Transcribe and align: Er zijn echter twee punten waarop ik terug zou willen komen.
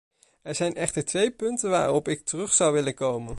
Er 0.41 0.55
zijn 0.55 0.75
echter 0.75 1.05
twee 1.05 1.31
punten 1.31 1.69
waarop 1.69 2.07
ik 2.07 2.25
terug 2.25 2.53
zou 2.53 2.73
willen 2.73 2.95
komen. 2.95 3.29